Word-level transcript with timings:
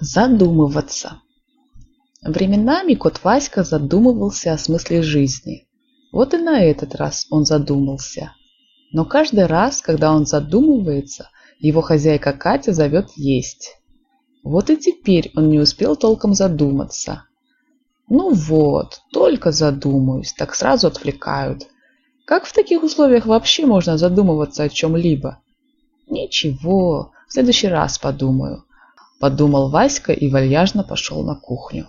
Задумываться. 0.00 1.20
Временами 2.22 2.94
кот 2.94 3.20
Васька 3.22 3.64
задумывался 3.64 4.54
о 4.54 4.58
смысле 4.58 5.02
жизни. 5.02 5.68
Вот 6.10 6.32
и 6.32 6.38
на 6.38 6.62
этот 6.64 6.94
раз 6.94 7.26
он 7.28 7.44
задумался. 7.44 8.32
Но 8.92 9.04
каждый 9.04 9.44
раз, 9.44 9.82
когда 9.82 10.14
он 10.14 10.24
задумывается, 10.24 11.28
его 11.58 11.82
хозяйка 11.82 12.32
Катя 12.32 12.72
зовет 12.72 13.10
есть. 13.14 13.76
Вот 14.42 14.70
и 14.70 14.78
теперь 14.78 15.32
он 15.36 15.50
не 15.50 15.58
успел 15.58 15.96
толком 15.96 16.32
задуматься. 16.32 17.24
Ну 18.08 18.32
вот, 18.32 19.02
только 19.12 19.52
задумаюсь, 19.52 20.32
так 20.32 20.54
сразу 20.54 20.86
отвлекают. 20.86 21.66
Как 22.24 22.46
в 22.46 22.54
таких 22.54 22.82
условиях 22.84 23.26
вообще 23.26 23.66
можно 23.66 23.98
задумываться 23.98 24.62
о 24.62 24.70
чем-либо? 24.70 25.42
Ничего, 26.08 27.12
в 27.28 27.32
следующий 27.34 27.68
раз 27.68 27.98
подумаю 27.98 28.64
подумал 29.20 29.68
васька 29.68 30.12
и 30.12 30.28
вальяжно 30.30 30.82
пошел 30.82 31.22
на 31.22 31.36
кухню 31.36 31.86